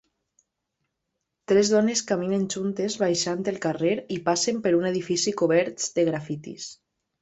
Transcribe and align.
Tres 1.51 1.69
dones 1.75 2.01
caminen 2.13 2.49
juntes 2.55 2.97
baixant 3.05 3.47
el 3.55 3.63
carrer 3.69 3.95
i 4.19 4.21
passen 4.33 4.67
por 4.67 4.83
un 4.83 4.93
edifici 4.95 5.39
coberts 5.47 5.97
de 6.01 6.13
grafitis. 6.13 6.73